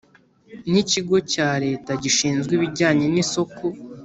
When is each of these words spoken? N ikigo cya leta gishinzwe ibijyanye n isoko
N 0.71 0.73
ikigo 0.81 1.17
cya 1.31 1.49
leta 1.65 1.91
gishinzwe 2.03 2.51
ibijyanye 2.57 3.05
n 3.13 3.15
isoko 3.23 3.65